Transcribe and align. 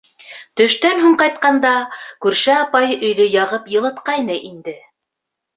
Төштән 0.61 1.01
һуң 1.03 1.17
ҡайтҡанда 1.23 1.73
күрше 2.27 2.55
апай 2.63 2.97
өйҙө 3.11 3.29
яғып 3.37 3.71
йылытҡайны 3.77 4.39
инде. 4.53 4.79